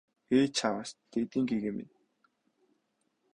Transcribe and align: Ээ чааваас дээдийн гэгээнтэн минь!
Ээ 0.35 0.45
чааваас 0.57 0.89
дээдийн 1.11 1.45
гэгээнтэн 1.49 1.77
минь! 1.93 1.93